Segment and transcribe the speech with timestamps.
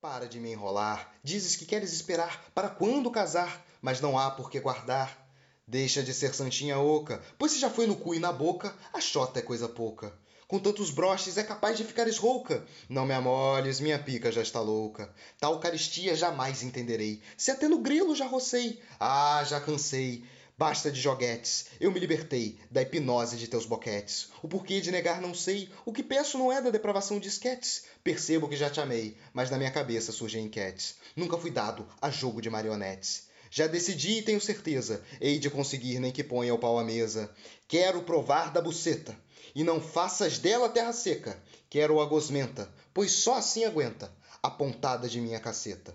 [0.00, 1.12] Para de me enrolar.
[1.24, 5.28] Dizes que queres esperar para quando casar, mas não há por que guardar.
[5.66, 9.00] Deixa de ser santinha oca, pois se já foi no cu e na boca, a
[9.00, 10.16] chota é coisa pouca.
[10.46, 12.64] Com tantos broches é capaz de ficares rouca.
[12.88, 15.12] Não me amoles, minha pica já está louca.
[15.36, 18.80] Tal caristia jamais entenderei, se até no grilo já rocei.
[19.00, 20.24] Ah, já cansei.
[20.58, 24.28] Basta de joguetes, eu me libertei da hipnose de teus boquetes.
[24.42, 27.84] O porquê de negar não sei, o que peço não é da depravação de esquetes.
[28.02, 30.96] Percebo que já te amei, mas na minha cabeça surgem enquetes.
[31.14, 33.28] Nunca fui dado a jogo de marionetes.
[33.48, 37.32] Já decidi e tenho certeza, hei de conseguir nem que ponha o pau à mesa.
[37.68, 39.16] Quero provar da buceta,
[39.54, 41.40] e não faças dela terra seca.
[41.70, 45.94] Quero a gosmenta, pois só assim aguenta a pontada de minha caceta.